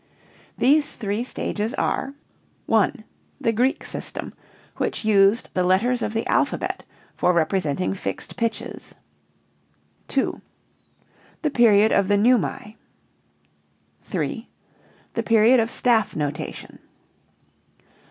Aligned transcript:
These 0.57 0.95
three 0.95 1.23
stages 1.23 1.75
are: 1.75 2.15
(1) 2.65 3.03
The 3.39 3.51
Greek 3.51 3.85
system, 3.85 4.33
which 4.77 5.05
used 5.05 5.51
the 5.53 5.63
letters 5.63 6.01
of 6.01 6.13
the 6.15 6.25
alphabet 6.25 6.83
for 7.15 7.33
representing 7.33 7.93
fixed 7.93 8.35
pitches. 8.35 8.95
(2) 10.07 10.41
The 11.43 11.51
period 11.51 11.91
of 11.91 12.07
the 12.07 12.17
neumae. 12.17 12.77
(3) 14.01 14.49
The 15.13 15.21
period 15.21 15.59
of 15.59 15.69
staff 15.69 16.15
notation. 16.15 16.79